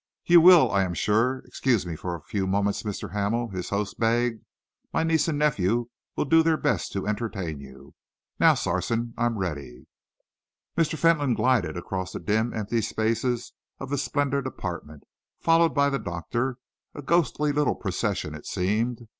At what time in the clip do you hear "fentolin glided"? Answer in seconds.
10.97-11.77